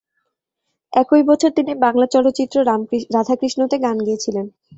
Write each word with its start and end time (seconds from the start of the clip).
একই 0.93 1.23
বছর 1.23 1.49
তিনি 1.57 1.71
বাংলা 1.85 2.05
চলচ্চিত্র 2.07 2.55
"রাধাকৃষ্ণ" 3.15 3.61
তে 3.67 3.77
গান 3.79 3.97
গেয়েছিলেন। 4.07 4.45